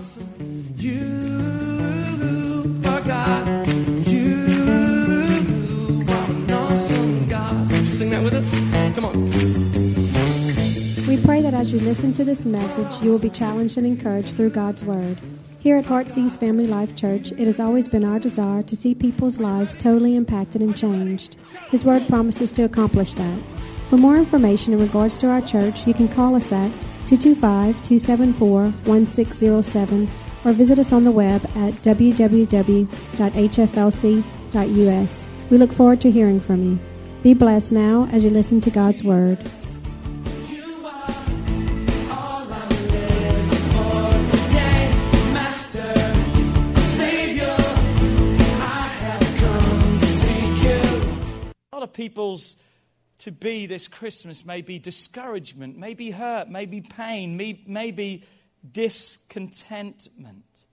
[0.00, 0.06] We
[11.22, 14.50] pray that as you listen to this message, you will be challenged and encouraged through
[14.50, 15.18] God's Word.
[15.58, 19.38] Here at Heartsease Family Life Church, it has always been our desire to see people's
[19.38, 21.36] lives totally impacted and changed.
[21.70, 23.38] His Word promises to accomplish that.
[23.90, 26.70] For more information in regards to our church, you can call us at
[27.10, 30.08] 225 274 1607
[30.44, 32.88] or visit us on the web at www.hflc.us.
[35.50, 36.78] We look forward to hearing from you.
[37.24, 39.38] Be blessed now as you listen to God's Word.
[51.92, 52.56] People's
[53.20, 58.24] to be this Christmas may be discouragement, maybe hurt, maybe pain, may- maybe
[58.70, 60.64] discontentment.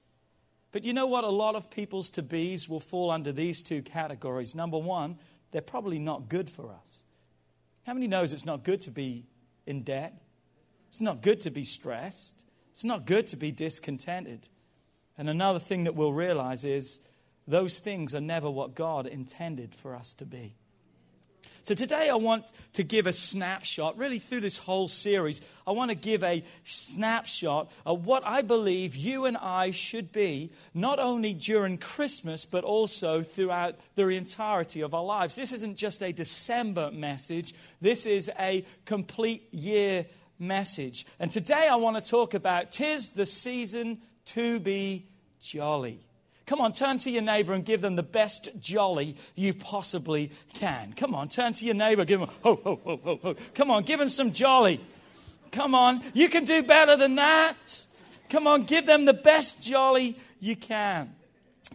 [0.71, 1.23] But you know what?
[1.23, 4.55] A lot of people's to be's will fall under these two categories.
[4.55, 5.17] Number one,
[5.51, 7.03] they're probably not good for us.
[7.85, 9.25] How many knows it's not good to be
[9.65, 10.21] in debt?
[10.87, 12.45] It's not good to be stressed.
[12.71, 14.49] It's not good to be discontented.
[15.17, 17.01] And another thing that we'll realize is
[17.47, 20.55] those things are never what God intended for us to be.
[21.61, 25.91] So today I want to give a snapshot, really through this whole series, I want
[25.91, 31.33] to give a snapshot of what I believe you and I should be, not only
[31.33, 35.35] during Christmas, but also throughout the entirety of our lives.
[35.35, 40.05] This isn't just a December message, this is a complete year
[40.39, 41.05] message.
[41.19, 45.07] And today I want to talk about tis the season to be
[45.39, 46.06] jolly.
[46.47, 50.93] Come on, turn to your neighbor and give them the best jolly you possibly can.
[50.93, 53.35] Come on, turn to your neighbor, give them ho, ho, ho, ho, ho.
[53.53, 54.79] Come on, give them some jolly.
[55.51, 57.83] Come on, you can do better than that.
[58.29, 61.13] Come on, give them the best jolly you can.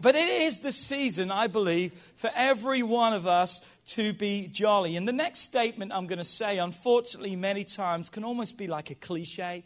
[0.01, 4.97] But it is the season, I believe, for every one of us to be jolly.
[4.97, 8.89] And the next statement I'm going to say, unfortunately, many times can almost be like
[8.89, 9.63] a cliche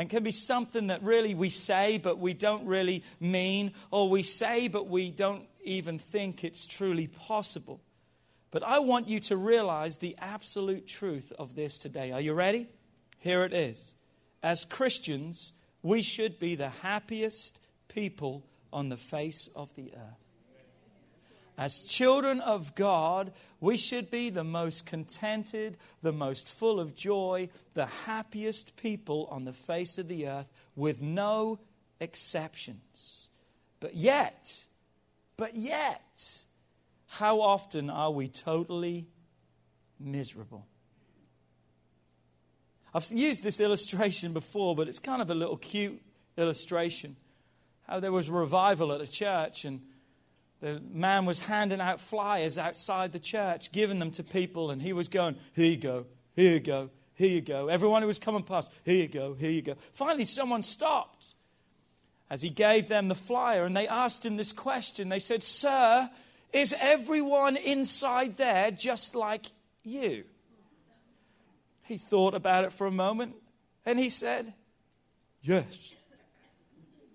[0.00, 4.22] and can be something that really we say but we don't really mean, or we
[4.22, 7.82] say but we don't even think it's truly possible.
[8.50, 12.12] But I want you to realize the absolute truth of this today.
[12.12, 12.66] Are you ready?
[13.18, 13.94] Here it is.
[14.42, 15.52] As Christians,
[15.82, 20.29] we should be the happiest people on the face of the earth.
[21.60, 27.50] As children of God, we should be the most contented, the most full of joy,
[27.74, 31.58] the happiest people on the face of the earth, with no
[32.00, 33.28] exceptions.
[33.78, 34.64] But yet,
[35.36, 36.44] but yet,
[37.08, 39.06] how often are we totally
[39.98, 40.66] miserable?
[42.94, 46.00] I've used this illustration before, but it's kind of a little cute
[46.38, 47.16] illustration.
[47.86, 49.82] How there was a revival at a church, and
[50.60, 54.92] the man was handing out flyers outside the church, giving them to people, and he
[54.92, 56.06] was going, Here you go,
[56.36, 57.68] here you go, here you go.
[57.68, 59.74] Everyone who was coming past, Here you go, here you go.
[59.92, 61.34] Finally, someone stopped
[62.28, 65.08] as he gave them the flyer, and they asked him this question.
[65.08, 66.10] They said, Sir,
[66.52, 69.46] is everyone inside there just like
[69.82, 70.24] you?
[71.84, 73.34] He thought about it for a moment,
[73.86, 74.52] and he said,
[75.42, 75.94] Yes.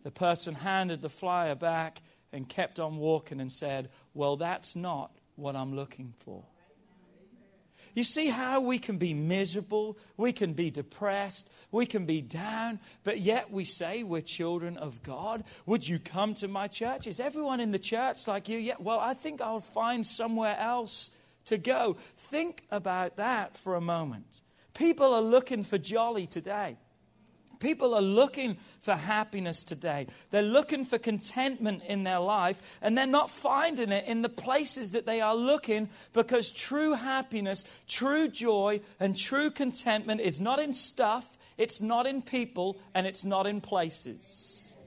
[0.03, 2.00] The person handed the flyer back
[2.35, 6.44] and kept on walking and said, Well, that's not what I'm looking for.
[7.96, 12.81] You see how we can be miserable, we can be depressed, we can be down,
[13.06, 15.46] but yet we say we're children of God.
[15.66, 17.07] Would you come to my church?
[17.07, 18.57] Is everyone in the church like you?
[18.57, 21.16] Yeah, well, I think I'll find somewhere else
[21.46, 21.96] to go.
[22.17, 24.41] Think about that for a moment.
[24.73, 26.75] People are looking for jolly today.
[27.66, 30.06] People are looking for happiness today.
[30.30, 34.92] They're looking for contentment in their life, and they're not finding it in the places
[34.92, 40.76] that they are looking because true happiness, true joy, and true contentment is not in
[40.76, 44.78] stuff, it's not in people, and it's not in places.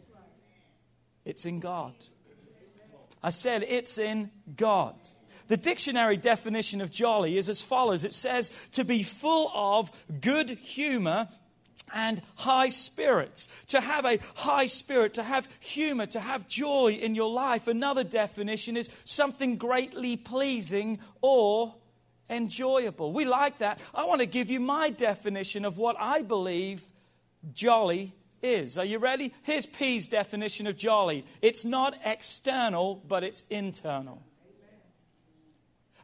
[1.25, 1.95] It's in God.
[3.25, 4.95] I said it's in God.
[5.49, 9.91] The dictionary definition of jolly is as follows it says to be full of
[10.21, 11.27] good humor
[11.95, 13.65] and high spirits.
[13.69, 17.69] To have a high spirit, to have humor, to have joy in your life.
[17.69, 21.75] Another definition is something greatly pleasing or
[22.31, 23.13] enjoyable.
[23.13, 23.81] We like that.
[23.95, 26.85] I want to give you my definition of what I believe
[27.53, 28.13] jolly
[28.43, 28.79] is.
[28.79, 29.33] Are you ready?
[29.43, 34.23] Here's P's definition of jolly it's not external, but it's internal.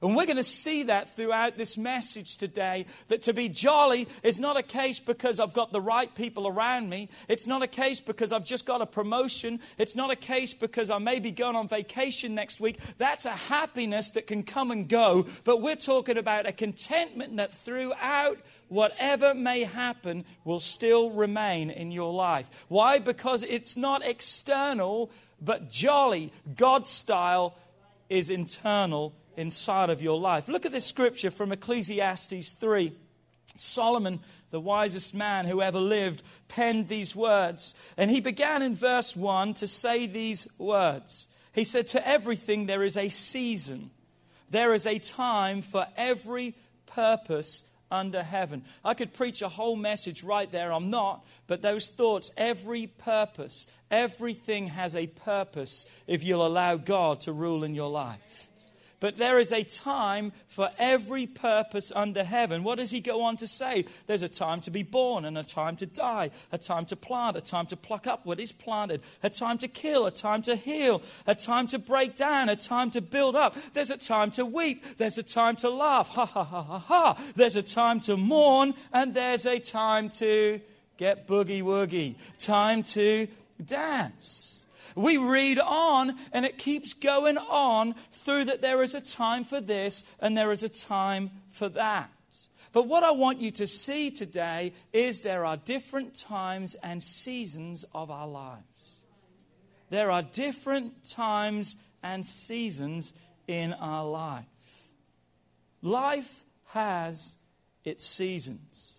[0.04, 4.38] And we're going to see that throughout this message today that to be jolly is
[4.38, 7.08] not a case because I've got the right people around me.
[7.26, 9.60] It's not a case because I've just got a promotion.
[9.78, 12.80] It's not a case because I may be going on vacation next week.
[12.98, 15.24] That's a happiness that can come and go.
[15.42, 18.36] But we're talking about a contentment that throughout
[18.68, 22.66] whatever may happen will still remain in your life.
[22.68, 22.98] Why?
[22.98, 25.10] Because it's not external,
[25.40, 27.56] but jolly, God style
[28.10, 30.48] is internal inside of your life.
[30.48, 32.92] Look at this scripture from Ecclesiastes 3.
[33.56, 34.20] Solomon,
[34.50, 37.74] the wisest man who ever lived, penned these words.
[37.96, 41.28] And he began in verse 1 to say these words.
[41.52, 43.90] He said, To everything there is a season,
[44.50, 46.54] there is a time for every
[46.86, 48.64] purpose under heaven.
[48.84, 50.72] I could preach a whole message right there.
[50.72, 51.24] I'm not.
[51.46, 57.64] But those thoughts, every purpose, everything has a purpose if you'll allow God to rule
[57.64, 58.48] in your life.
[59.00, 62.64] But there is a time for every purpose under heaven.
[62.64, 63.84] What does he go on to say?
[64.06, 67.36] There's a time to be born and a time to die, a time to plant,
[67.36, 70.56] a time to pluck up what is planted, a time to kill, a time to
[70.56, 73.56] heal, a time to break down, a time to build up.
[73.74, 77.22] There's a time to weep, there's a time to laugh, ha ha ha ha ha.
[77.36, 80.60] There's a time to mourn, and there's a time to
[80.96, 83.28] get boogie woogie, time to
[83.64, 84.63] dance.
[84.94, 89.60] We read on, and it keeps going on through that there is a time for
[89.60, 92.10] this and there is a time for that.
[92.72, 97.84] But what I want you to see today is there are different times and seasons
[97.94, 99.04] of our lives.
[99.90, 103.14] There are different times and seasons
[103.46, 104.44] in our life.
[105.82, 107.36] Life has
[107.84, 108.93] its seasons.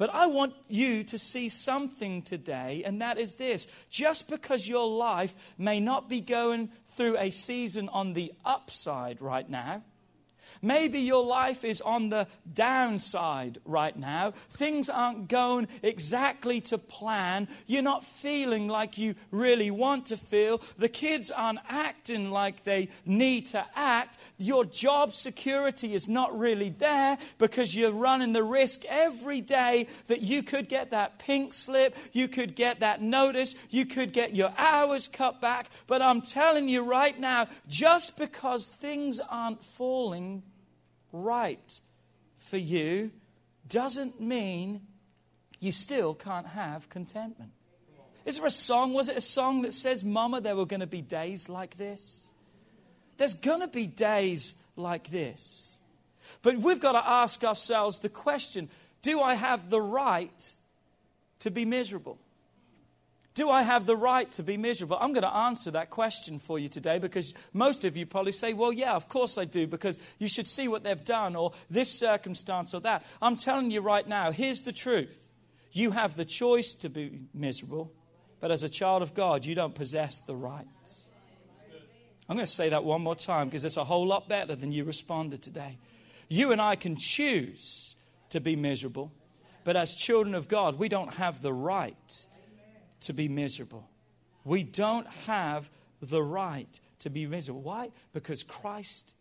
[0.00, 3.66] But I want you to see something today, and that is this.
[3.90, 9.46] Just because your life may not be going through a season on the upside right
[9.46, 9.82] now,
[10.62, 14.32] Maybe your life is on the downside right now.
[14.50, 17.48] Things aren't going exactly to plan.
[17.66, 20.60] You're not feeling like you really want to feel.
[20.76, 24.18] The kids aren't acting like they need to act.
[24.36, 30.20] Your job security is not really there because you're running the risk every day that
[30.20, 34.52] you could get that pink slip, you could get that notice, you could get your
[34.58, 35.70] hours cut back.
[35.86, 40.42] But I'm telling you right now, just because things aren't falling
[41.12, 41.80] right
[42.40, 43.10] for you
[43.68, 44.82] doesn't mean
[45.60, 47.52] you still can't have contentment.
[48.24, 48.92] Is there a song?
[48.92, 52.30] Was it a song that says, Mama, there were going to be days like this?
[53.16, 55.78] There's going to be days like this.
[56.42, 58.68] But we've got to ask ourselves the question
[59.02, 60.52] do I have the right
[61.40, 62.18] to be miserable?
[63.34, 64.98] Do I have the right to be miserable?
[65.00, 68.52] I'm going to answer that question for you today because most of you probably say,
[68.52, 71.90] well, yeah, of course I do, because you should see what they've done or this
[71.90, 73.04] circumstance or that.
[73.22, 75.28] I'm telling you right now, here's the truth.
[75.70, 77.92] You have the choice to be miserable,
[78.40, 80.66] but as a child of God, you don't possess the right.
[82.28, 84.72] I'm going to say that one more time because it's a whole lot better than
[84.72, 85.78] you responded today.
[86.28, 87.94] You and I can choose
[88.30, 89.12] to be miserable,
[89.62, 92.26] but as children of God, we don't have the right
[93.00, 93.88] to be miserable.
[94.44, 95.70] We don't have
[96.00, 97.62] the right to be miserable.
[97.62, 97.90] Why?
[98.12, 99.14] Because Christ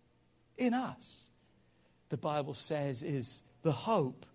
[0.57, 1.27] in us,
[2.09, 4.25] the Bible says, is the hope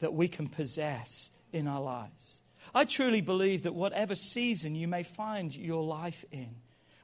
[0.00, 2.42] that we can possess in our lives.
[2.74, 6.56] I truly believe that whatever season you may find your life in,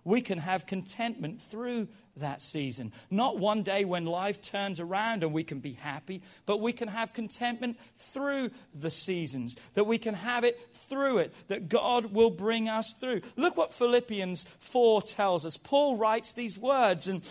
[0.05, 2.93] we can have contentment through that season.
[3.11, 6.89] Not one day when life turns around and we can be happy, but we can
[6.89, 12.31] have contentment through the seasons, that we can have it through it, that God will
[12.31, 13.23] bring us through.
[13.37, 15.57] Look what Philippians 4 tells us.
[15.57, 17.23] Paul writes these words and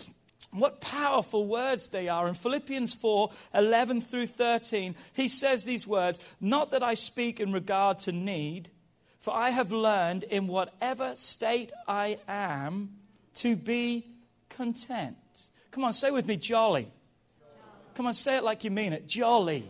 [0.52, 2.26] what powerful words they are.
[2.26, 7.52] In Philippians 4 11 through 13, he says these words Not that I speak in
[7.52, 8.70] regard to need
[9.20, 12.90] for I have learned in whatever state I am
[13.34, 14.06] to be
[14.48, 15.16] content.
[15.70, 16.90] Come on, say with me, jolly.
[17.94, 19.06] Come on, say it like you mean it.
[19.06, 19.64] Jolly.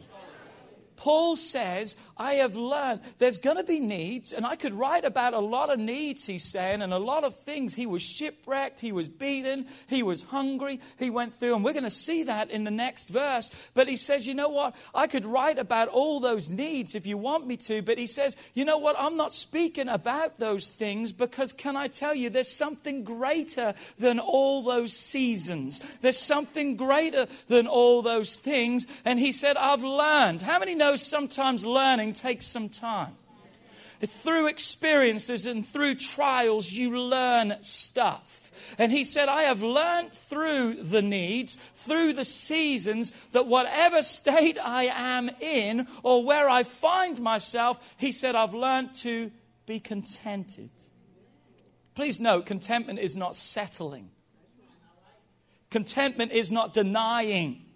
[1.01, 5.33] Paul says, I have learned there's going to be needs, and I could write about
[5.33, 7.75] a lot of needs, he's saying, and a lot of things.
[7.75, 11.85] He was shipwrecked, he was beaten, he was hungry, he went through, and we're going
[11.85, 13.51] to see that in the next verse.
[13.73, 14.77] But he says, You know what?
[14.95, 18.37] I could write about all those needs if you want me to, but he says,
[18.53, 18.95] You know what?
[18.99, 24.19] I'm not speaking about those things because, can I tell you, there's something greater than
[24.19, 25.81] all those seasons.
[26.03, 28.87] There's something greater than all those things.
[29.07, 30.43] And he said, I've learned.
[30.43, 33.17] How many know sometimes learning takes some time.
[34.03, 38.51] Through experiences and through trials, you learn stuff.
[38.79, 44.59] And he said, I have learned through the needs, through the seasons, that whatever state
[44.59, 49.31] I am in or where I find myself, he said, I've learned to
[49.67, 50.71] be contented.
[51.95, 54.11] Please note, contentment is not settling,
[55.71, 57.67] contentment is not denying.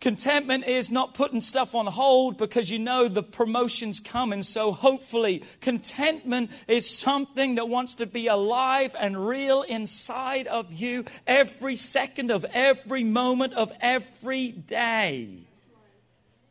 [0.00, 4.42] Contentment is not putting stuff on hold because you know the promotion's coming.
[4.42, 11.04] So hopefully, contentment is something that wants to be alive and real inside of you
[11.26, 15.40] every second of every moment of every day.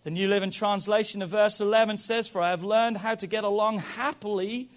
[0.03, 3.43] The New Living Translation of verse 11 says, For I have learned how to get
[3.43, 4.69] along happily,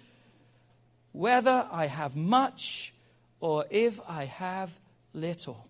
[1.11, 2.91] whether I have much
[3.39, 4.79] or if I have
[5.13, 5.67] little.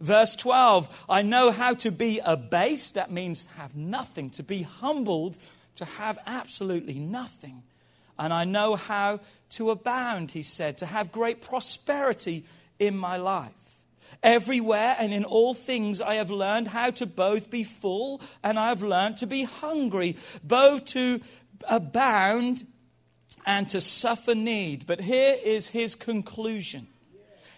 [0.00, 5.38] Verse 12, I know how to be abased, that means have nothing, to be humbled,
[5.76, 7.62] to have absolutely nothing.
[8.18, 9.20] And I know how
[9.50, 12.44] to abound, he said, to have great prosperity
[12.78, 13.52] in my life.
[14.22, 18.68] Everywhere and in all things I have learned how to both be full and I
[18.68, 21.20] have learned to be hungry, both to
[21.68, 22.64] abound
[23.46, 24.86] and to suffer need.
[24.86, 26.86] But here is his conclusion.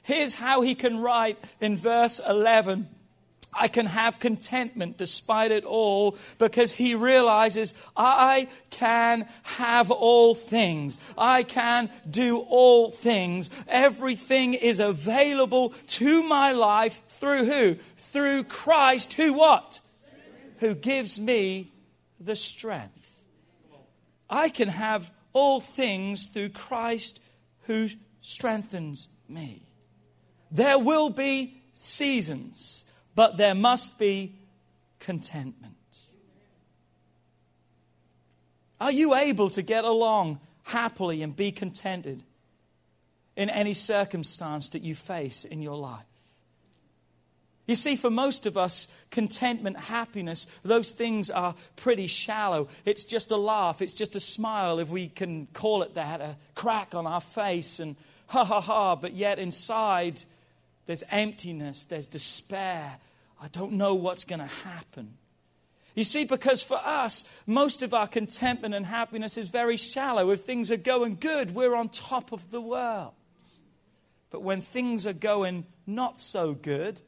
[0.06, 2.88] Here's how he can write in verse 11
[3.58, 10.98] I can have contentment despite it all because he realizes I can have all things.
[11.18, 13.50] I can do all things.
[13.66, 17.74] Everything is available to my life through who?
[17.96, 19.80] Through Christ, who what?
[20.58, 21.72] Who gives me
[22.20, 23.22] the strength.
[24.30, 27.20] I can have all things through Christ
[27.62, 27.88] who
[28.20, 29.65] strengthens me.
[30.50, 34.34] There will be seasons, but there must be
[34.98, 35.74] contentment.
[38.80, 42.22] Are you able to get along happily and be contented
[43.36, 46.04] in any circumstance that you face in your life?
[47.66, 52.68] You see, for most of us, contentment, happiness, those things are pretty shallow.
[52.84, 56.36] It's just a laugh, it's just a smile, if we can call it that, a
[56.54, 57.96] crack on our face, and
[58.28, 60.20] ha ha ha, but yet inside,
[60.86, 62.98] there's emptiness, there's despair.
[63.42, 65.14] I don't know what's going to happen.
[65.94, 70.30] You see, because for us, most of our contentment and happiness is very shallow.
[70.30, 73.12] If things are going good, we're on top of the world.
[74.30, 77.00] But when things are going not so good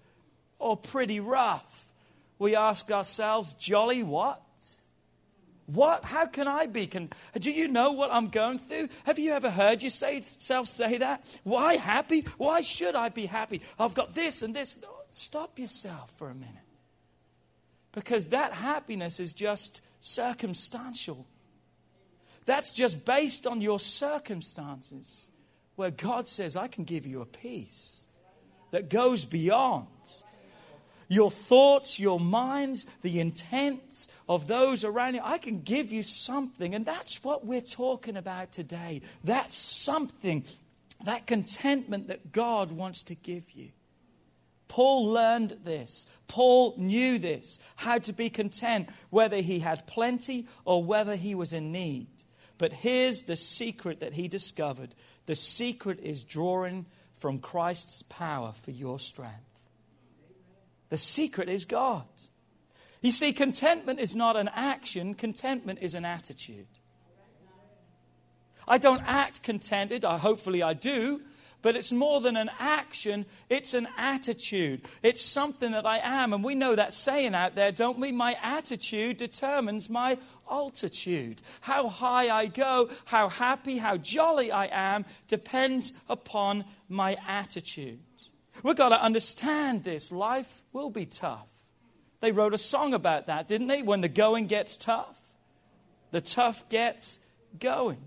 [0.59, 1.93] or pretty rough,
[2.39, 4.41] we ask ourselves, jolly what?
[5.73, 6.07] What?
[6.07, 6.87] How can I be?
[6.87, 8.89] Can, do you know what I'm going through?
[9.05, 11.25] Have you ever heard yourself say that?
[11.45, 12.23] Why happy?
[12.39, 13.61] Why should I be happy?
[13.79, 14.83] I've got this and this.
[15.11, 16.55] Stop yourself for a minute.
[17.93, 21.27] Because that happiness is just circumstantial.
[22.47, 25.29] That's just based on your circumstances,
[25.77, 28.07] where God says, I can give you a peace
[28.71, 29.87] that goes beyond
[31.09, 35.21] your thoughts, your minds, the intents of those around you.
[35.25, 36.75] I can give you something.
[36.75, 39.03] And that's what we're talking about today.
[39.25, 40.45] That's something,
[41.05, 43.71] that contentment that God wants to give you.
[44.69, 46.07] Paul learned this.
[46.29, 51.55] Paul knew this, how to be content, whether he had plenty or whether he was
[51.55, 52.09] in need.
[52.59, 54.95] But here's the secret that he discovered
[55.27, 59.48] the secret is drawing from Christ's power for your strength.
[60.89, 62.07] The secret is God.
[63.01, 66.67] You see, contentment is not an action, contentment is an attitude.
[68.67, 71.23] I don't act contented, I, hopefully I do,
[71.63, 74.83] but it's more than an action, it's an attitude.
[75.03, 76.33] It's something that I am.
[76.33, 78.13] And we know that saying out there, don't we?
[78.13, 80.19] My attitude determines my
[80.51, 81.43] altitude.
[81.63, 88.01] How high I go, how happy, how jolly I am, depends upon my attitude.
[88.63, 90.11] We've got to understand this.
[90.11, 91.49] Life will be tough.
[92.21, 93.83] They wrote a song about that, didn't they?
[93.83, 95.19] When the going gets tough,
[96.11, 97.21] the tough gets
[97.59, 97.99] going.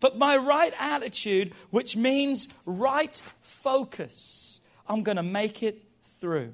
[0.00, 5.82] But my right attitude, which means right focus, I'm going to make it
[6.20, 6.52] through.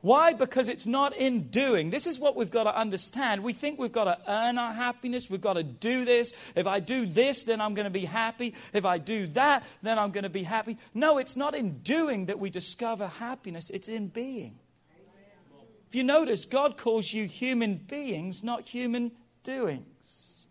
[0.00, 0.32] Why?
[0.32, 1.90] Because it's not in doing.
[1.90, 3.42] This is what we've got to understand.
[3.42, 5.28] We think we've got to earn our happiness.
[5.28, 6.52] We've got to do this.
[6.54, 8.54] If I do this, then I'm going to be happy.
[8.72, 10.78] If I do that, then I'm going to be happy.
[10.94, 14.58] No, it's not in doing that we discover happiness, it's in being.
[15.88, 19.12] If you notice, God calls you human beings, not human
[19.42, 20.46] doings.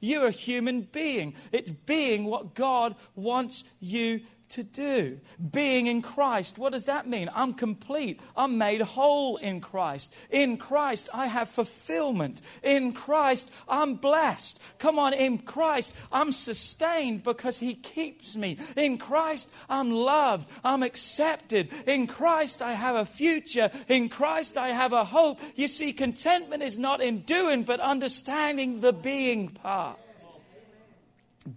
[0.00, 1.34] You're a human being.
[1.50, 4.20] It's being what God wants you
[4.50, 5.18] to do.
[5.52, 7.28] Being in Christ, what does that mean?
[7.34, 8.20] I'm complete.
[8.36, 10.14] I'm made whole in Christ.
[10.30, 12.40] In Christ, I have fulfillment.
[12.62, 14.62] In Christ, I'm blessed.
[14.78, 18.58] Come on, in Christ, I'm sustained because He keeps me.
[18.76, 20.50] In Christ, I'm loved.
[20.64, 21.72] I'm accepted.
[21.86, 23.70] In Christ, I have a future.
[23.88, 25.40] In Christ, I have a hope.
[25.56, 29.98] You see, contentment is not in doing, but understanding the being part.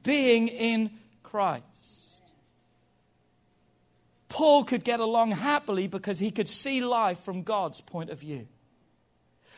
[0.04, 0.92] Being in
[1.24, 1.77] Christ.
[4.38, 8.48] Paul could get along happily because he could see life from God's point of view.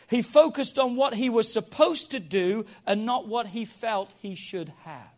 [0.09, 4.36] He focused on what he was supposed to do and not what he felt he
[4.36, 5.12] should have.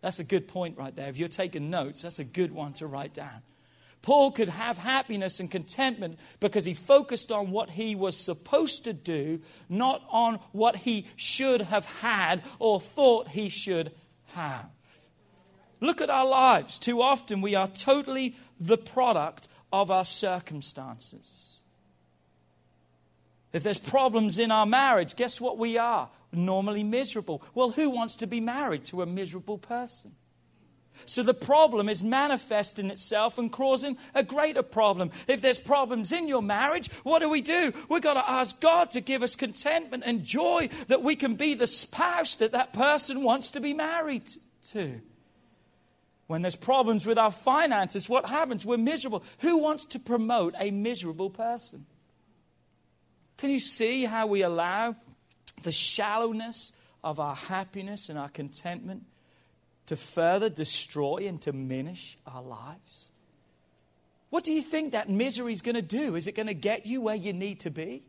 [0.00, 1.10] That's a good point right there.
[1.10, 3.42] If you're taking notes, that's a good one to write down.
[4.00, 8.94] Paul could have happiness and contentment because he focused on what he was supposed to
[8.94, 13.92] do, not on what he should have had or thought he should
[14.28, 14.70] have.
[15.80, 16.78] Look at our lives.
[16.78, 21.58] Too often we are totally the product of our circumstances.
[23.52, 26.08] If there's problems in our marriage, guess what we are?
[26.32, 27.42] Normally miserable.
[27.54, 30.12] Well, who wants to be married to a miserable person?
[31.06, 35.10] So the problem is manifesting itself and causing a greater problem.
[35.28, 37.72] If there's problems in your marriage, what do we do?
[37.88, 41.54] We've got to ask God to give us contentment and joy that we can be
[41.54, 44.28] the spouse that that person wants to be married
[44.70, 45.00] to.
[46.28, 48.64] When there's problems with our finances, what happens?
[48.64, 49.24] We're miserable.
[49.40, 51.86] Who wants to promote a miserable person?
[53.38, 54.94] Can you see how we allow
[55.62, 59.04] the shallowness of our happiness and our contentment
[59.86, 63.10] to further destroy and to diminish our lives?
[64.28, 66.14] What do you think that misery is going to do?
[66.14, 68.02] Is it going to get you where you need to be?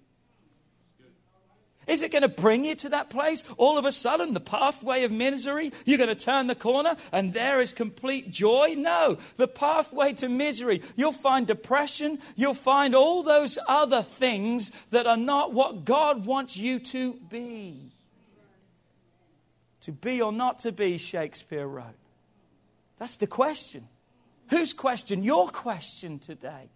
[1.90, 3.44] Is it going to bring you to that place?
[3.58, 7.34] All of a sudden, the pathway of misery, you're going to turn the corner and
[7.34, 8.76] there is complete joy?
[8.78, 9.18] No.
[9.38, 15.18] The pathway to misery, you'll find depression, you'll find all those other things that are
[15.18, 17.92] not what God wants you to be.
[19.82, 21.86] To be or not to be, Shakespeare wrote.
[23.00, 23.88] That's the question.
[24.50, 25.24] Whose question?
[25.24, 26.70] Your question today.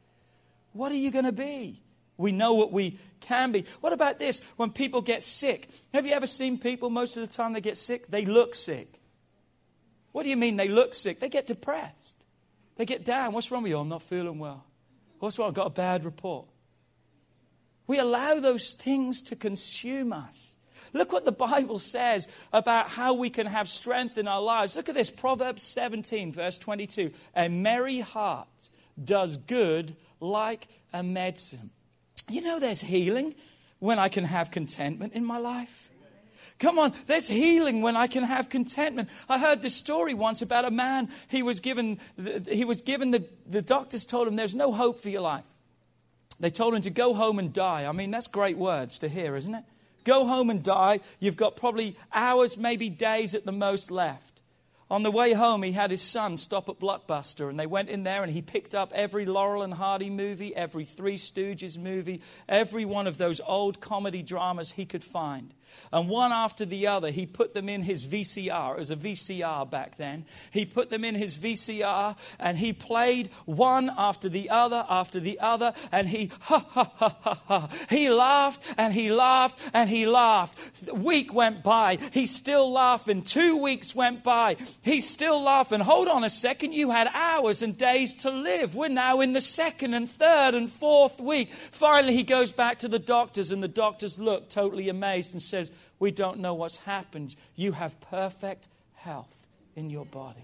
[0.71, 1.82] What are you going to be?
[2.17, 3.65] We know what we can be.
[3.81, 4.41] What about this?
[4.57, 7.77] When people get sick, have you ever seen people most of the time they get
[7.77, 8.07] sick?
[8.07, 8.99] They look sick.
[10.11, 11.19] What do you mean they look sick?
[11.19, 12.23] They get depressed.
[12.75, 13.33] They get down.
[13.33, 13.79] What's wrong with you?
[13.79, 14.65] I'm not feeling well.
[15.19, 15.49] What's wrong?
[15.49, 16.47] I've got a bad report.
[17.87, 20.55] We allow those things to consume us.
[20.93, 24.75] Look what the Bible says about how we can have strength in our lives.
[24.75, 27.11] Look at this Proverbs 17, verse 22.
[27.35, 28.69] A merry heart
[29.03, 31.71] does good like a medicine.
[32.29, 33.35] You know, there's healing
[33.79, 35.89] when I can have contentment in my life.
[36.59, 39.09] Come on, there's healing when I can have contentment.
[39.27, 41.09] I heard this story once about a man.
[41.29, 41.99] He was given,
[42.47, 45.45] he was given the, the doctors told him there's no hope for your life.
[46.39, 47.85] They told him to go home and die.
[47.85, 49.63] I mean, that's great words to hear, isn't it?
[50.03, 50.99] Go home and die.
[51.19, 54.32] You've got probably hours, maybe days at the most left.
[54.91, 58.03] On the way home, he had his son stop at Blockbuster, and they went in
[58.03, 62.85] there and he picked up every Laurel and Hardy movie, every Three Stooges movie, every
[62.85, 65.53] one of those old comedy dramas he could find.
[65.91, 68.73] And one after the other, he put them in his VCR.
[68.73, 70.25] It was a VCR back then.
[70.51, 75.39] He put them in his VCR and he played one after the other after the
[75.39, 75.73] other.
[75.91, 77.69] And he, ha, ha, ha, ha, ha.
[77.89, 80.89] He laughed and he laughed and he laughed.
[80.89, 81.97] A week went by.
[82.11, 83.21] He's still laughing.
[83.21, 84.57] Two weeks went by.
[84.81, 85.79] He's still laughing.
[85.79, 86.73] Hold on a second.
[86.73, 88.75] You had hours and days to live.
[88.75, 91.51] We're now in the second and third and fourth week.
[91.51, 95.62] Finally, he goes back to the doctors, and the doctors look totally amazed and said,
[96.03, 97.33] we don't know what's happened.
[97.55, 100.43] You have perfect health in your body.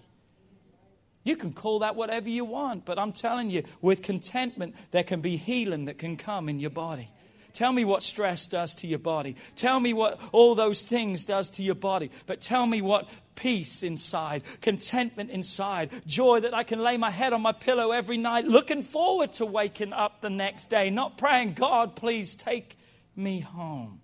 [1.26, 5.19] You can call that whatever you want, but I'm telling you, with contentment, there can
[5.19, 7.10] be healing that can come in your body.
[7.52, 9.36] Tell me what stress does to your body.
[9.58, 12.10] Tell me what all those things does to your body.
[12.26, 17.34] But tell me what peace inside, contentment inside, joy that I can lay my head
[17.34, 21.56] on my pillow every night, looking forward to waking up the next day, not praying,
[21.56, 22.78] God, please take
[23.13, 24.00] me home.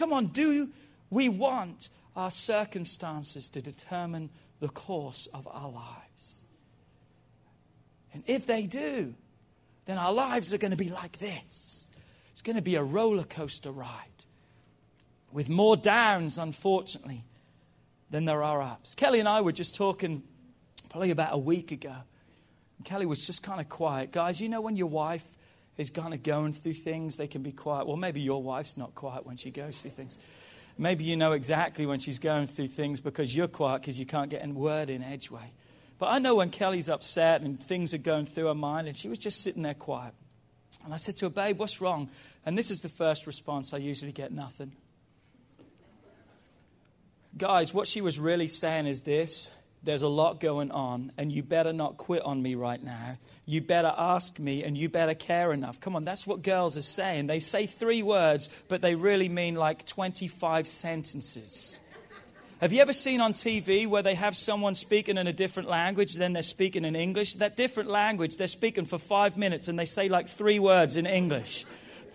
[0.00, 0.70] Come on, do
[1.10, 6.44] we want our circumstances to determine the course of our lives?
[8.14, 9.12] And if they do,
[9.84, 11.90] then our lives are going to be like this.
[12.32, 14.24] It's going to be a roller coaster ride
[15.32, 17.22] with more downs, unfortunately,
[18.08, 18.94] than there are ups.
[18.94, 20.22] Kelly and I were just talking
[20.88, 21.94] probably about a week ago.
[22.78, 24.12] And Kelly was just kind of quiet.
[24.12, 25.36] Guys, you know when your wife
[25.80, 27.86] is kind of going through things, they can be quiet.
[27.86, 30.18] Well, maybe your wife's not quiet when she goes through things.
[30.76, 34.30] Maybe you know exactly when she's going through things because you're quiet because you can't
[34.30, 35.50] get a word in edgeway.
[35.98, 39.08] But I know when Kelly's upset and things are going through her mind, and she
[39.08, 40.14] was just sitting there quiet.
[40.84, 42.08] And I said to her, Babe, what's wrong?
[42.44, 44.72] And this is the first response I usually get nothing.
[47.36, 51.42] Guys, what she was really saying is this there's a lot going on, and you
[51.42, 53.16] better not quit on me right now.
[53.46, 55.80] You better ask me, and you better care enough.
[55.80, 57.26] Come on, that's what girls are saying.
[57.26, 61.80] They say three words, but they really mean like 25 sentences.
[62.60, 66.16] Have you ever seen on TV where they have someone speaking in a different language,
[66.16, 67.34] then they're speaking in English?
[67.34, 71.06] That different language, they're speaking for five minutes and they say like three words in
[71.06, 71.64] English.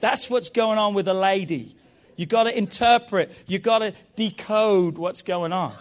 [0.01, 1.75] That's what's going on with a lady.
[2.15, 5.73] You've got to interpret, you've got to decode what's going on.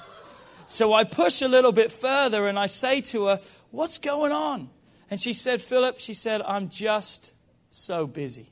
[0.67, 4.71] So I push a little bit further and I say to her, What's going on?
[5.11, 7.33] And she said, Philip, she said, I'm just
[7.71, 8.49] so busy.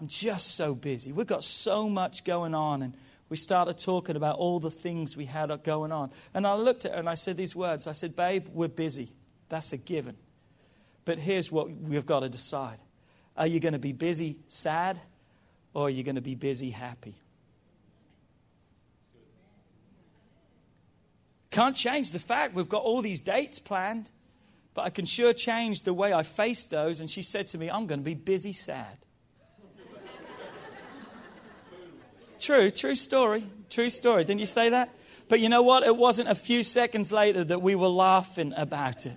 [0.00, 1.12] I'm just so busy.
[1.12, 2.82] We've got so much going on.
[2.82, 2.94] And
[3.28, 6.10] we started talking about all the things we had going on.
[6.32, 9.10] And I looked at her and I said these words I said, Babe, we're busy.
[9.48, 10.16] That's a given.
[11.04, 12.78] But here's what we've got to decide
[13.36, 15.00] Are you going to be busy sad
[15.74, 17.16] or are you going to be busy happy?
[21.54, 24.10] Can't change the fact we've got all these dates planned,
[24.74, 26.98] but I can sure change the way I face those.
[26.98, 28.98] And she said to me, I'm going to be busy sad.
[32.40, 33.44] true, true story.
[33.70, 34.24] True story.
[34.24, 34.92] Didn't you say that?
[35.28, 35.84] But you know what?
[35.84, 39.16] It wasn't a few seconds later that we were laughing about it.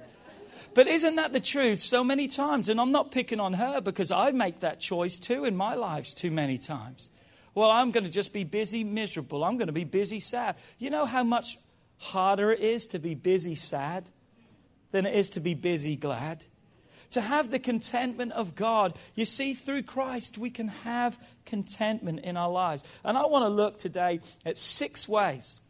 [0.75, 2.69] But isn't that the truth so many times?
[2.69, 6.13] And I'm not picking on her because I make that choice too in my lives
[6.13, 7.09] too many times.
[7.55, 9.43] Well, I'm going to just be busy, miserable.
[9.43, 10.55] I'm going to be busy, sad.
[10.77, 11.57] You know how much
[11.97, 14.05] harder it is to be busy sad
[14.91, 16.45] than it is to be busy glad.
[17.11, 18.93] To have the contentment of God.
[19.15, 22.83] You see, through Christ, we can have contentment in our lives.
[23.03, 25.61] And I want to look today at six ways.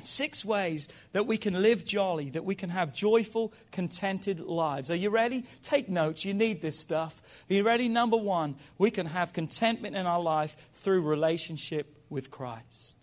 [0.00, 4.90] Six ways that we can live jolly, that we can have joyful, contented lives.
[4.90, 5.44] Are you ready?
[5.62, 6.24] Take notes.
[6.24, 7.22] You need this stuff.
[7.48, 7.88] Are you ready?
[7.88, 12.93] Number one, we can have contentment in our life through relationship with Christ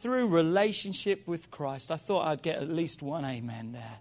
[0.00, 1.90] through relationship with Christ.
[1.90, 3.98] I thought I'd get at least one amen there.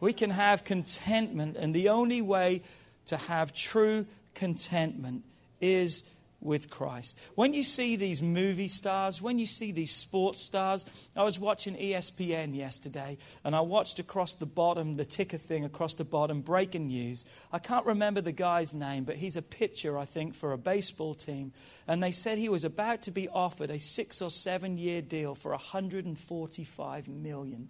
[0.00, 2.62] We can have contentment, and the only way
[3.06, 5.24] to have true contentment
[5.60, 6.08] is
[6.40, 7.18] with Christ.
[7.34, 11.76] When you see these movie stars, when you see these sports stars, I was watching
[11.76, 16.88] ESPN yesterday and I watched across the bottom, the ticker thing across the bottom, breaking
[16.88, 17.24] news.
[17.52, 21.14] I can't remember the guy's name, but he's a pitcher, I think, for a baseball
[21.14, 21.52] team.
[21.88, 25.34] And they said he was about to be offered a six or seven year deal
[25.34, 27.68] for $145 million.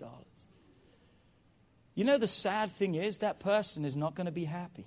[1.94, 4.86] You know, the sad thing is that person is not going to be happy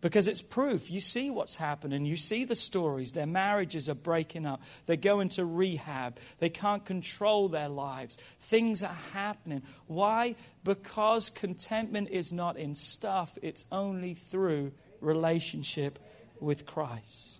[0.00, 0.90] because it's proof.
[0.90, 2.06] You see what's happening.
[2.06, 3.12] You see the stories.
[3.12, 4.62] Their marriages are breaking up.
[4.86, 6.18] They go into rehab.
[6.38, 8.16] They can't control their lives.
[8.40, 9.62] Things are happening.
[9.86, 10.36] Why?
[10.64, 15.98] Because contentment is not in stuff, it's only through relationship
[16.40, 17.39] with Christ.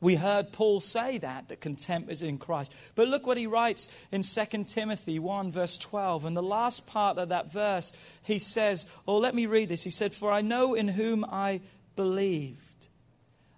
[0.00, 2.72] We heard Paul say that, that contempt is in Christ.
[2.94, 6.26] But look what he writes in 2 Timothy 1, verse 12.
[6.26, 9.84] And the last part of that verse, he says, Oh, let me read this.
[9.84, 11.60] He said, For I know in whom I
[11.96, 12.88] believed,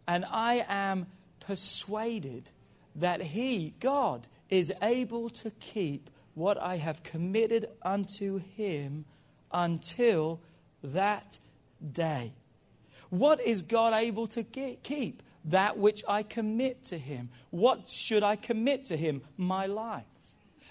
[0.07, 1.07] and I am
[1.41, 2.51] persuaded
[2.95, 9.05] that he, God, is able to keep what I have committed unto him
[9.51, 10.41] until
[10.85, 11.39] that
[11.93, 12.33] day.
[13.11, 15.23] What is God able to keep?
[15.51, 17.29] That which I commit to Him.
[17.51, 19.23] What should I commit to Him?
[19.37, 20.05] My life.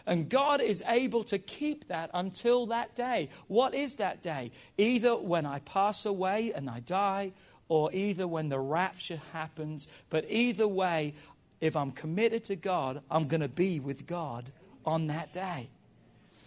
[0.05, 3.29] And God is able to keep that until that day.
[3.47, 4.51] What is that day?
[4.77, 7.33] Either when I pass away and I die,
[7.69, 9.87] or either when the rapture happens.
[10.09, 11.13] But either way,
[11.59, 14.51] if I'm committed to God, I'm going to be with God
[14.85, 15.69] on that day.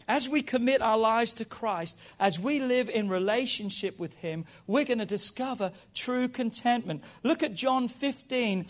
[0.08, 4.84] As we commit our lives to Christ, as we live in relationship with Him, we're
[4.84, 7.04] going to discover true contentment.
[7.22, 8.66] Look at John 15.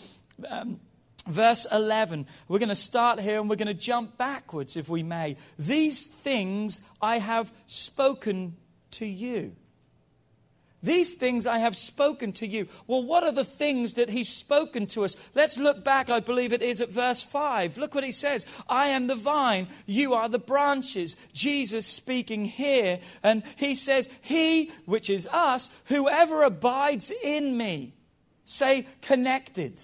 [0.49, 0.79] Um,
[1.27, 2.25] verse 11.
[2.47, 5.37] We're going to start here and we're going to jump backwards, if we may.
[5.57, 8.57] These things I have spoken
[8.91, 9.55] to you.
[10.83, 12.67] These things I have spoken to you.
[12.87, 15.15] Well, what are the things that he's spoken to us?
[15.35, 17.77] Let's look back, I believe it is at verse 5.
[17.77, 21.15] Look what he says I am the vine, you are the branches.
[21.33, 27.93] Jesus speaking here, and he says, He, which is us, whoever abides in me.
[28.45, 29.83] Say connected.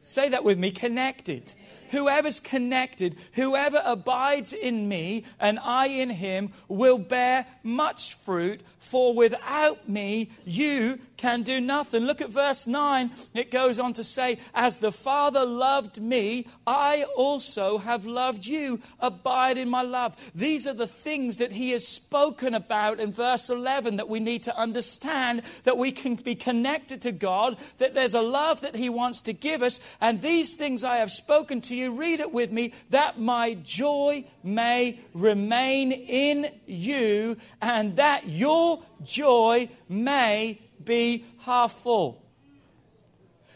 [0.00, 1.54] Say that with me connected.
[1.94, 9.14] Whoever's connected, whoever abides in me and I in him will bear much fruit, for
[9.14, 12.04] without me you can do nothing.
[12.04, 13.10] Look at verse 9.
[13.34, 18.80] It goes on to say, As the Father loved me, I also have loved you.
[19.00, 20.16] Abide in my love.
[20.34, 24.42] These are the things that he has spoken about in verse 11 that we need
[24.44, 28.88] to understand that we can be connected to God, that there's a love that he
[28.88, 29.80] wants to give us.
[30.00, 34.24] And these things I have spoken to you, read it with me, that my joy
[34.42, 42.24] may remain in you and that your joy may be half full.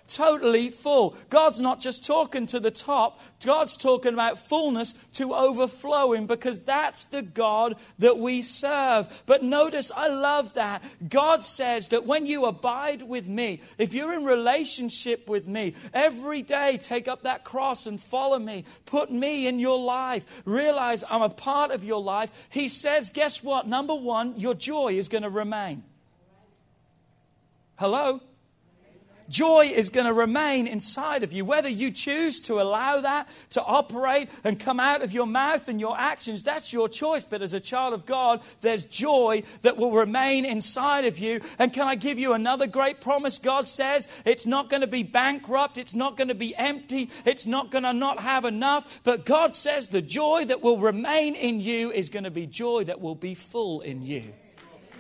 [0.09, 1.15] Totally full.
[1.29, 7.05] God's not just talking to the top, God's talking about fullness to overflowing because that's
[7.05, 9.23] the God that we serve.
[9.27, 10.83] But notice, I love that.
[11.07, 16.41] God says that when you abide with me, if you're in relationship with me, every
[16.41, 18.65] day take up that cross and follow me.
[18.87, 20.43] Put me in your life.
[20.47, 22.49] Realize I'm a part of your life.
[22.49, 23.67] He says, guess what?
[23.69, 25.83] Number one, your joy is going to remain.
[27.79, 28.21] Hello?
[29.29, 31.45] Joy is going to remain inside of you.
[31.45, 35.79] Whether you choose to allow that to operate and come out of your mouth and
[35.79, 37.25] your actions, that's your choice.
[37.25, 41.41] But as a child of God, there's joy that will remain inside of you.
[41.61, 43.38] And can I give you another great promise?
[43.38, 47.47] God says it's not going to be bankrupt, it's not going to be empty, it's
[47.47, 49.03] not going to not have enough.
[49.05, 52.83] But God says the joy that will remain in you is going to be joy
[52.85, 54.33] that will be full in you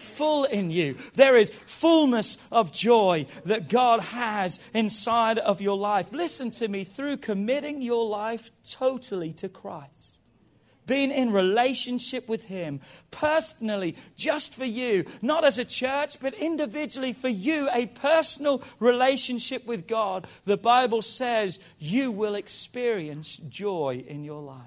[0.00, 0.94] full in you.
[1.14, 6.12] There is fullness of joy that God has inside of your life.
[6.12, 10.18] Listen to me through committing your life totally to Christ.
[10.86, 12.80] Being in relationship with Him
[13.10, 19.66] personally, just for you, not as a church, but individually for you, a personal relationship
[19.66, 20.26] with God.
[20.46, 24.66] The Bible says you will experience joy in your life.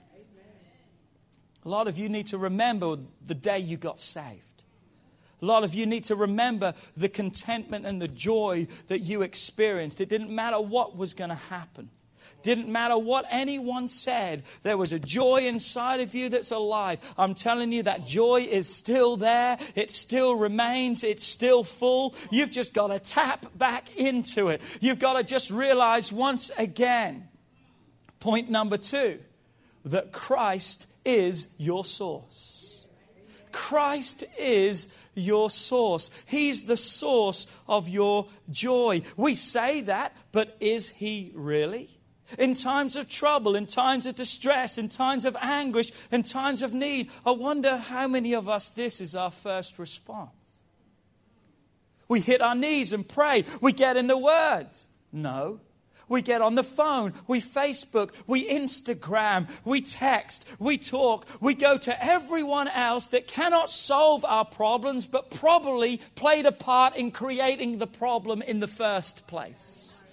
[1.63, 4.50] A lot of you need to remember the day you got saved.
[5.41, 9.99] A lot of you need to remember the contentment and the joy that you experienced.
[9.99, 11.89] It didn't matter what was going to happen.
[12.43, 16.99] Didn't matter what anyone said, there was a joy inside of you that's alive.
[17.17, 19.57] I'm telling you, that joy is still there.
[19.75, 21.03] It still remains.
[21.03, 22.15] It's still full.
[22.31, 24.61] You've just got to tap back into it.
[24.81, 27.27] You've got to just realize once again.
[28.19, 29.19] Point number two
[29.85, 32.87] that Christ is your source.
[33.51, 36.09] Christ is your source.
[36.27, 39.01] He's the source of your joy.
[39.17, 41.89] We say that, but is He really?
[42.39, 46.73] In times of trouble, in times of distress, in times of anguish, in times of
[46.73, 50.61] need, I wonder how many of us this is our first response.
[52.07, 53.45] We hit our knees and pray.
[53.61, 54.87] We get in the words.
[55.11, 55.59] No.
[56.11, 61.77] We get on the phone, we Facebook, we Instagram, we text, we talk, we go
[61.77, 67.77] to everyone else that cannot solve our problems but probably played a part in creating
[67.77, 70.03] the problem in the first place.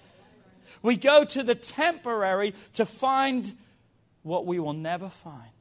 [0.81, 3.51] We go to the temporary to find
[4.23, 5.58] what we will never find.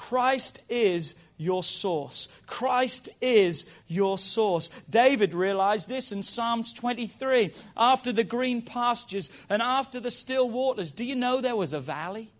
[0.00, 2.34] Christ is your source.
[2.46, 4.70] Christ is your source.
[4.88, 7.52] David realized this in Psalms 23.
[7.76, 11.80] After the green pastures and after the still waters, do you know there was a
[11.80, 12.32] valley?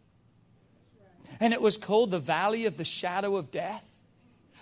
[1.38, 3.84] And it was called the valley of the shadow of death.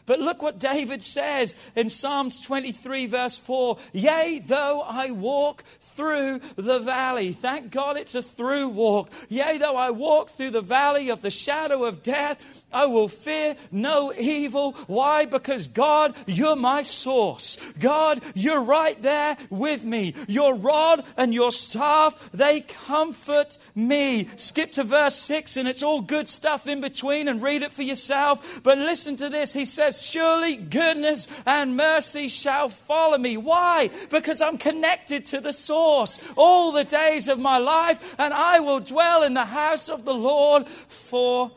[0.09, 6.39] But look what David says in Psalms 23, verse 4 Yea, though I walk through
[6.57, 7.33] the valley.
[7.33, 9.11] Thank God it's a through walk.
[9.29, 13.57] Yea, though I walk through the valley of the shadow of death, I will fear
[13.71, 14.73] no evil.
[14.87, 15.27] Why?
[15.27, 17.57] Because God, you're my source.
[17.75, 20.15] God, you're right there with me.
[20.27, 24.29] Your rod and your staff, they comfort me.
[24.37, 27.83] Skip to verse 6 and it's all good stuff in between and read it for
[27.83, 28.63] yourself.
[28.63, 29.53] But listen to this.
[29.53, 33.37] He says, Surely goodness and mercy shall follow me.
[33.37, 33.91] Why?
[34.11, 38.81] Because I'm connected to the source all the days of my life, and I will
[38.81, 41.53] dwell in the house of the Lord forever.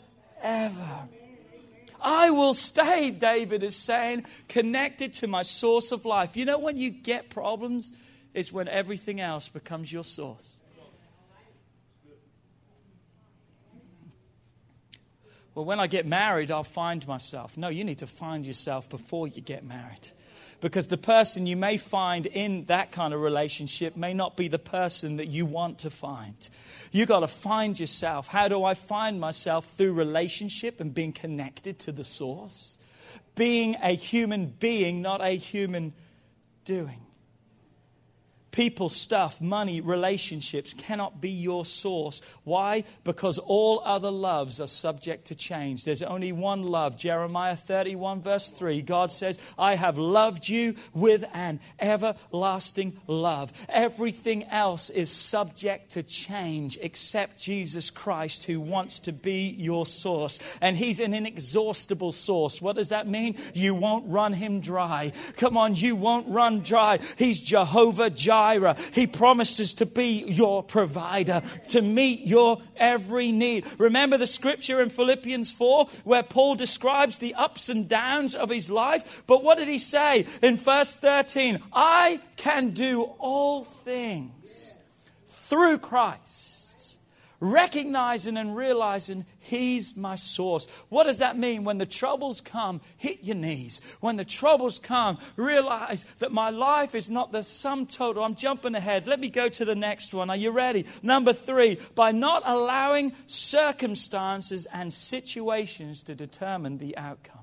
[2.01, 6.35] I will stay, David is saying, connected to my source of life.
[6.35, 7.93] You know, when you get problems,
[8.33, 10.60] it's when everything else becomes your source.
[15.53, 17.57] Well, when I get married, I'll find myself.
[17.57, 20.09] No, you need to find yourself before you get married.
[20.61, 24.59] Because the person you may find in that kind of relationship may not be the
[24.59, 26.35] person that you want to find.
[26.91, 28.27] You got to find yourself.
[28.27, 29.65] How do I find myself?
[29.65, 32.77] Through relationship and being connected to the source.
[33.35, 35.93] Being a human being, not a human
[36.63, 36.99] doing.
[38.51, 42.21] People, stuff, money, relationships cannot be your source.
[42.43, 42.83] Why?
[43.05, 45.85] Because all other loves are subject to change.
[45.85, 46.97] There's only one love.
[46.97, 53.53] Jeremiah 31, verse 3, God says, I have loved you with an everlasting love.
[53.69, 60.39] Everything else is subject to change except Jesus Christ, who wants to be your source.
[60.61, 62.61] And He's an inexhaustible source.
[62.61, 63.37] What does that mean?
[63.53, 65.13] You won't run Him dry.
[65.37, 66.99] Come on, you won't run dry.
[67.17, 68.40] He's Jehovah Jireh.
[68.93, 73.65] He promises to be your provider, to meet your every need.
[73.77, 78.69] Remember the scripture in Philippians 4 where Paul describes the ups and downs of his
[78.69, 79.23] life?
[79.27, 81.59] But what did he say in verse 13?
[81.73, 84.77] I can do all things
[85.25, 86.51] through Christ
[87.41, 90.67] recognizing and realizing He's my source.
[90.89, 91.63] What does that mean?
[91.63, 93.81] When the troubles come, hit your knees.
[93.99, 98.23] When the troubles come, realize that my life is not the sum total.
[98.23, 99.07] I'm jumping ahead.
[99.07, 100.29] Let me go to the next one.
[100.29, 100.85] Are you ready?
[101.01, 107.39] Number three, by not allowing circumstances and situations to determine the outcome.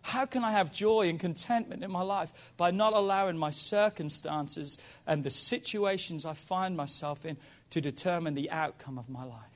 [0.00, 2.52] How can I have joy and contentment in my life?
[2.56, 7.36] By not allowing my circumstances and the situations I find myself in
[7.70, 9.51] to determine the outcome of my life.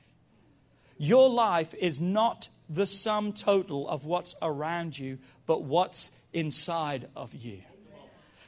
[0.97, 7.33] Your life is not the sum total of what's around you, but what's inside of
[7.33, 7.61] you.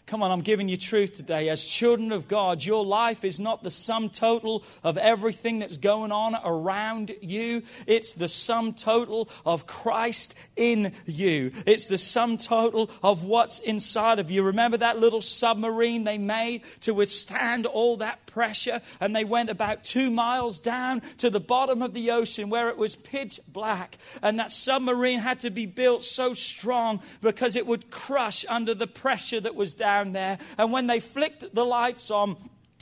[0.09, 1.49] Come on, I'm giving you truth today.
[1.49, 6.11] As children of God, your life is not the sum total of everything that's going
[6.11, 7.61] on around you.
[7.85, 11.51] It's the sum total of Christ in you.
[11.65, 14.43] It's the sum total of what's inside of you.
[14.43, 18.81] Remember that little submarine they made to withstand all that pressure?
[18.99, 22.77] And they went about two miles down to the bottom of the ocean where it
[22.77, 23.97] was pitch black.
[24.21, 28.87] And that submarine had to be built so strong because it would crush under the
[28.87, 30.37] pressure that was down there.
[30.57, 32.35] And when they flicked the lights on,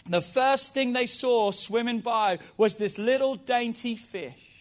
[0.09, 4.56] the first thing they saw swimming by was this little dainty fish.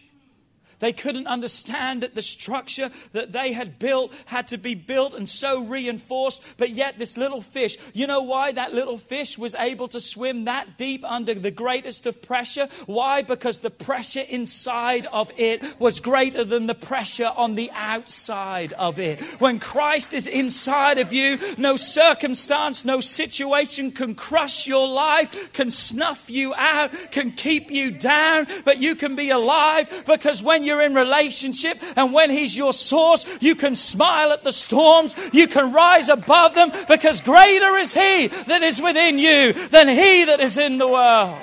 [0.78, 5.28] They couldn't understand that the structure that they had built had to be built and
[5.28, 9.88] so reinforced, but yet this little fish, you know why that little fish was able
[9.88, 12.68] to swim that deep under the greatest of pressure?
[12.86, 13.22] Why?
[13.22, 18.98] Because the pressure inside of it was greater than the pressure on the outside of
[18.98, 19.20] it.
[19.40, 25.70] When Christ is inside of you, no circumstance, no situation can crush your life, can
[25.70, 30.82] snuff you out, can keep you down, but you can be alive because when you're
[30.82, 35.16] in relationship and when He's your source, you can smile at the storms.
[35.32, 40.24] You can rise above them because greater is He that is within you than He
[40.24, 41.38] that is in the world.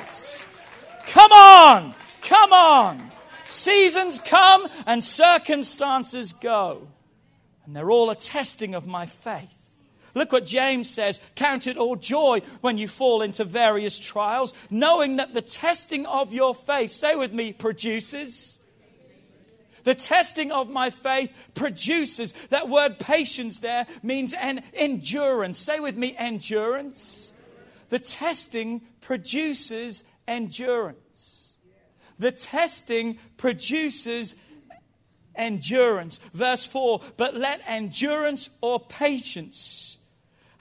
[1.07, 3.11] Come on, come on.
[3.45, 6.87] Seasons come and circumstances go.
[7.65, 9.49] And they're all a testing of my faith.
[10.15, 15.17] Look what James says Count it all joy when you fall into various trials, knowing
[15.17, 18.52] that the testing of your faith, say with me, produces
[19.83, 22.33] the testing of my faith produces.
[22.47, 25.59] That word patience there means an endurance.
[25.59, 27.33] Say with me, endurance.
[27.89, 31.57] The testing produces endurance.
[32.19, 34.35] The testing produces
[35.35, 36.17] endurance.
[36.17, 39.92] Verse 4 But let endurance or patience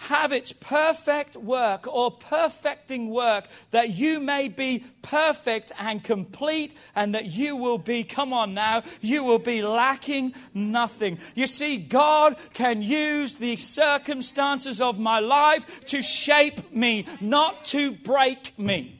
[0.08, 7.14] have its perfect work or perfecting work that you may be perfect and complete and
[7.14, 11.18] that you will be, come on now, you will be lacking nothing.
[11.34, 17.92] You see, God can use the circumstances of my life to shape me, not to
[17.92, 18.98] break me.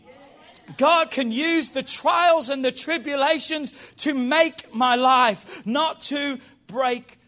[0.76, 7.18] God can use the trials and the tribulations to make my life, not to break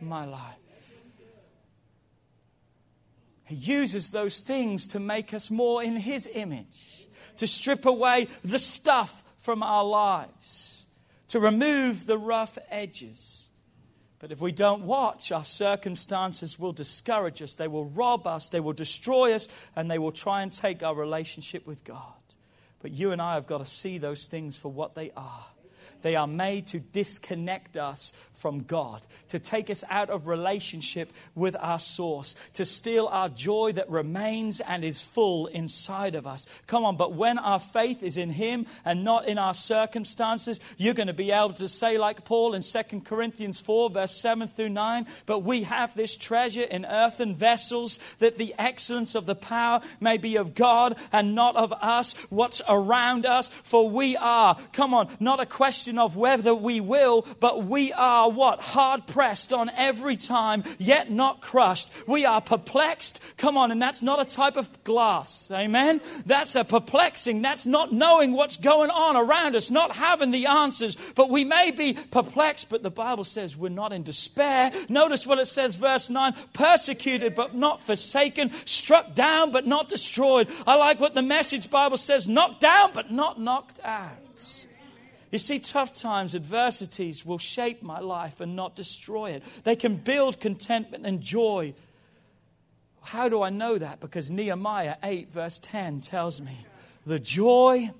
[0.00, 0.53] my life.
[3.44, 8.58] He uses those things to make us more in His image, to strip away the
[8.58, 10.86] stuff from our lives,
[11.28, 13.48] to remove the rough edges.
[14.18, 18.60] But if we don't watch, our circumstances will discourage us, they will rob us, they
[18.60, 22.14] will destroy us, and they will try and take our relationship with God.
[22.80, 25.46] But you and I have got to see those things for what they are.
[26.00, 28.12] They are made to disconnect us
[28.44, 33.72] from God, to take us out of relationship with our source, to steal our joy
[33.72, 36.46] that remains and is full inside of us.
[36.66, 40.92] Come on, but when our faith is in Him and not in our circumstances, you're
[40.92, 44.68] going to be able to say, like Paul in 2 Corinthians 4, verse 7 through
[44.68, 49.80] 9, but we have this treasure in earthen vessels, that the excellence of the power
[50.00, 54.92] may be of God and not of us, what's around us, for we are, come
[54.92, 58.60] on, not a question question of whether we will, but we are what?
[58.60, 62.06] Hard pressed on every time, yet not crushed.
[62.08, 63.36] We are perplexed.
[63.36, 65.50] Come on, and that's not a type of glass.
[65.50, 66.00] Amen?
[66.26, 67.42] That's a perplexing.
[67.42, 71.70] That's not knowing what's going on around us, not having the answers, but we may
[71.70, 74.72] be perplexed, but the Bible says we're not in despair.
[74.88, 80.48] Notice what it says, verse 9 persecuted but not forsaken, struck down but not destroyed.
[80.66, 84.23] I like what the message Bible says knocked down but not knocked out.
[85.34, 89.42] You see, tough times, adversities will shape my life and not destroy it.
[89.64, 91.74] They can build contentment and joy.
[93.02, 93.98] How do I know that?
[93.98, 96.56] Because Nehemiah 8, verse 10 tells me
[97.04, 97.90] the joy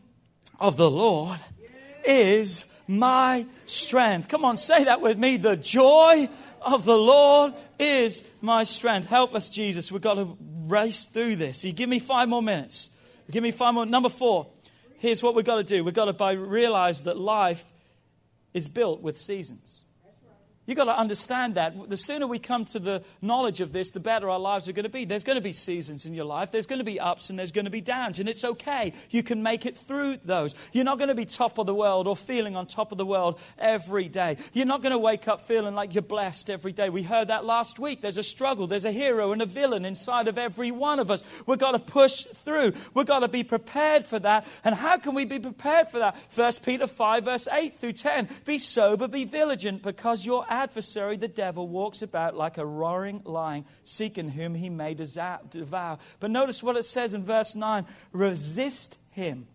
[0.60, 1.40] of the Lord
[2.04, 4.28] is my strength.
[4.28, 5.36] Come on, say that with me.
[5.36, 6.28] The joy
[6.62, 9.08] of the Lord is my strength.
[9.08, 9.90] Help us, Jesus.
[9.90, 10.36] We've got to
[10.68, 11.64] race through this.
[11.64, 12.96] You give me five more minutes.
[13.28, 13.86] Give me five more.
[13.86, 14.46] Number four,
[15.04, 15.84] here's what we've got to do.
[15.84, 17.70] We've got to realize that life
[18.54, 19.83] is built with seasons.
[20.66, 21.90] You've got to understand that.
[21.90, 24.84] The sooner we come to the knowledge of this, the better our lives are going
[24.84, 25.04] to be.
[25.04, 26.50] There's going to be seasons in your life.
[26.50, 28.94] There's going to be ups and there's going to be downs, and it's okay.
[29.10, 30.54] You can make it through those.
[30.72, 33.06] You're not going to be top of the world or feeling on top of the
[33.06, 34.38] world every day.
[34.52, 36.88] You're not going to wake up feeling like you're blessed every day.
[36.88, 38.00] We heard that last week.
[38.00, 41.22] There's a struggle, there's a hero and a villain inside of every one of us.
[41.46, 42.72] We've got to push through.
[42.94, 44.46] We've got to be prepared for that.
[44.64, 46.16] And how can we be prepared for that?
[46.34, 48.28] 1 Peter 5, verse 8 through 10.
[48.44, 53.64] Be sober, be vigilant, because your adversary, the devil, walks about like a roaring lion,
[53.82, 55.98] seeking whom he may devour.
[56.20, 59.46] But notice what it says in verse 9 resist him.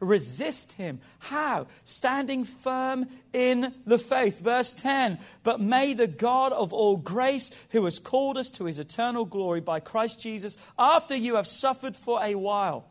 [0.00, 1.00] Resist him.
[1.18, 1.66] How?
[1.82, 4.40] Standing firm in the faith.
[4.40, 8.78] Verse 10 But may the God of all grace, who has called us to his
[8.78, 12.84] eternal glory by Christ Jesus, after you have suffered for a while,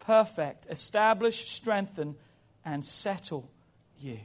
[0.00, 2.16] perfect, establish, strengthen,
[2.64, 3.50] and settle
[3.98, 4.18] you.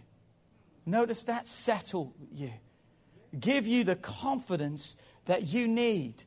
[0.87, 2.49] Notice that settle you.
[3.37, 6.23] Give you the confidence that you need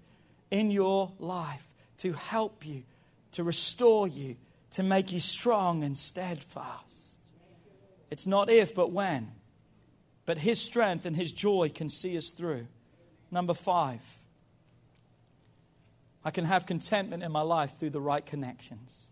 [0.51, 1.67] in your life
[1.99, 2.83] to help you,
[3.33, 4.37] to restore you,
[4.73, 7.21] to make you strong and steadfast.
[8.11, 9.33] It's not if, but when.
[10.27, 12.67] But His strength and His joy can see us through.
[13.31, 14.05] Number five,
[16.23, 19.11] I can have contentment in my life through the right connections.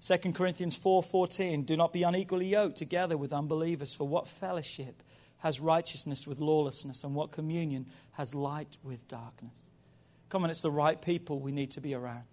[0.00, 5.02] 2 Corinthians 4:14 Do not be unequally yoked together with unbelievers for what fellowship
[5.38, 9.70] has righteousness with lawlessness and what communion has light with darkness.
[10.28, 12.24] Come on, it's the right people we need to be around.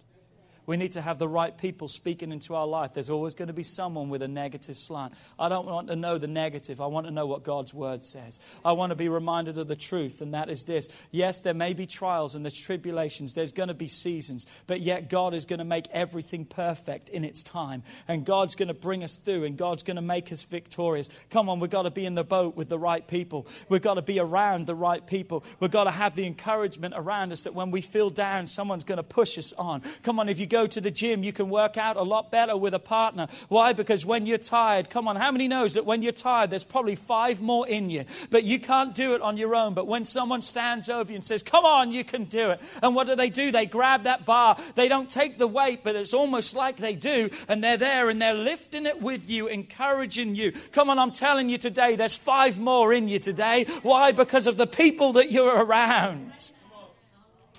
[0.68, 2.92] We need to have the right people speaking into our life.
[2.92, 5.14] There's always going to be someone with a negative slant.
[5.38, 6.82] I don't want to know the negative.
[6.82, 8.38] I want to know what God's word says.
[8.62, 10.90] I want to be reminded of the truth, and that is this.
[11.10, 13.32] Yes, there may be trials and there's tribulations.
[13.32, 17.24] There's going to be seasons, but yet God is going to make everything perfect in
[17.24, 17.82] its time.
[18.06, 21.08] And God's going to bring us through, and God's going to make us victorious.
[21.30, 23.46] Come on, we've got to be in the boat with the right people.
[23.70, 25.44] We've got to be around the right people.
[25.60, 28.98] We've got to have the encouragement around us that when we feel down, someone's going
[28.98, 29.80] to push us on.
[30.02, 32.32] Come on, if you go go to the gym, you can work out a lot
[32.32, 33.28] better with a partner.
[33.48, 33.72] Why?
[33.72, 36.96] Because when you're tired, come on, how many knows that when you're tired, there's probably
[36.96, 39.74] five more in you, but you can't do it on your own.
[39.74, 42.60] But when someone stands over you and says, come on, you can do it.
[42.82, 43.52] And what do they do?
[43.52, 44.56] They grab that bar.
[44.74, 47.30] They don't take the weight, but it's almost like they do.
[47.48, 50.50] And they're there and they're lifting it with you, encouraging you.
[50.72, 53.64] Come on, I'm telling you today, there's five more in you today.
[53.82, 54.10] Why?
[54.10, 56.52] Because of the people that you're around.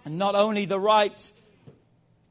[0.03, 1.31] And not only the right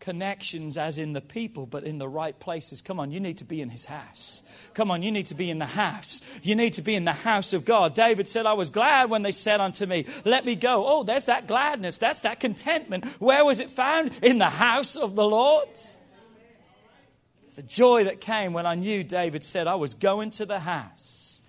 [0.00, 2.80] connections as in the people, but in the right places.
[2.80, 4.42] Come on, you need to be in his house.
[4.74, 6.20] Come on, you need to be in the house.
[6.42, 7.94] You need to be in the house of God.
[7.94, 10.86] David said, I was glad when they said unto me, Let me go.
[10.86, 11.98] Oh, there's that gladness.
[11.98, 13.06] That's that contentment.
[13.18, 14.12] Where was it found?
[14.22, 15.68] In the house of the Lord.
[15.70, 20.60] It's a joy that came when I knew David said, I was going to the
[20.60, 21.40] house.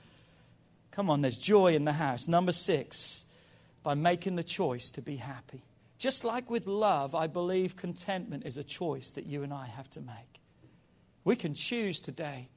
[0.92, 2.28] Come on, there's joy in the house.
[2.28, 3.26] Number six,
[3.84, 5.62] by making the choice to be happy.
[6.00, 9.90] Just like with love, I believe contentment is a choice that you and I have
[9.92, 10.42] to make.
[11.26, 12.50] We can choose today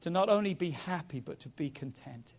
[0.00, 2.34] to not only be happy, but to be contented.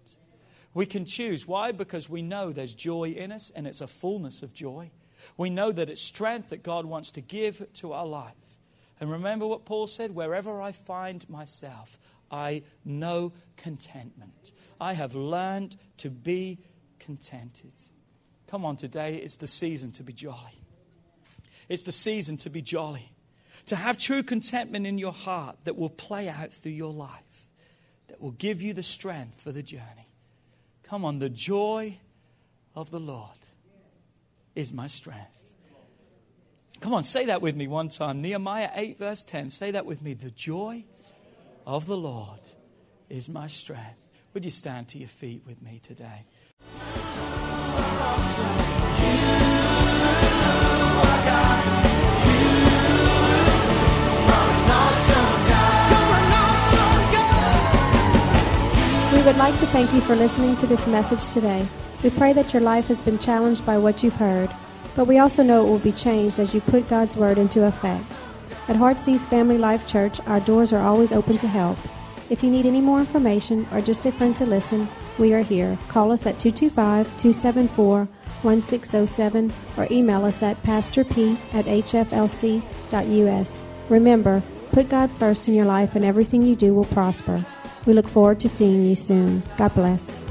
[0.74, 1.48] We can choose.
[1.48, 1.72] Why?
[1.72, 4.90] Because we know there's joy in us and it's a fullness of joy.
[5.38, 8.34] We know that it's strength that God wants to give to our life.
[9.00, 12.00] And remember what Paul said wherever I find myself,
[12.32, 14.54] I know contentment.
[14.80, 16.60] I have learned to be
[16.98, 17.74] contented.
[18.52, 20.60] Come on, today it's the season to be jolly.
[21.70, 23.14] It's the season to be jolly.
[23.68, 27.48] To have true contentment in your heart that will play out through your life,
[28.10, 30.10] that will give you the strength for the journey.
[30.84, 31.98] Come on, the joy
[32.76, 33.38] of the Lord
[34.54, 35.42] is my strength.
[36.82, 38.22] Come on, say that with me one time.
[38.22, 39.50] Nehemiah 8, verse 10.
[39.50, 40.14] Say that with me.
[40.14, 40.84] The joy
[41.66, 42.42] of the Lord
[43.08, 44.10] is my strength.
[44.34, 46.26] Would you stand to your feet with me today?
[59.14, 61.68] We would like to thank you for listening to this message today.
[62.04, 64.50] We pray that your life has been challenged by what you've heard,
[64.96, 68.20] but we also know it will be changed as you put God's Word into effect.
[68.68, 71.78] At Heartsease Family Life Church, our doors are always open to help.
[72.32, 74.88] If you need any more information or just a friend to listen,
[75.20, 75.78] we are here.
[75.90, 78.08] Call us at 225 274
[78.42, 81.12] 1607 or email us at pastorp
[81.54, 82.08] at hflc.us.
[83.90, 87.44] Remember, put God first in your life and everything you do will prosper.
[87.86, 89.44] We look forward to seeing you soon.
[89.58, 90.31] God bless.